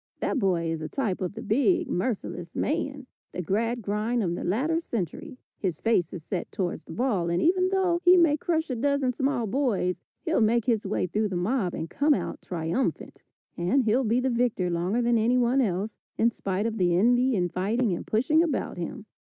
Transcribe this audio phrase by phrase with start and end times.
[0.19, 4.79] That boy is a type of the big, merciless man, the Gradgrind of the latter
[4.79, 5.37] century.
[5.59, 9.13] His face is set towards the ball, and even though he may crush a dozen
[9.13, 13.21] small boys, he'll make his way through the mob and come out triumphant.
[13.55, 17.53] And he'll be the victor longer than anyone else, in spite of the envy and
[17.53, 19.05] fighting and pushing about him.